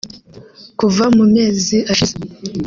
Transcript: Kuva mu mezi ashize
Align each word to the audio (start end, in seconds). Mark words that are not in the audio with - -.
Kuva 0.79 1.05
mu 1.15 1.25
mezi 1.35 1.77
ashize 1.91 2.15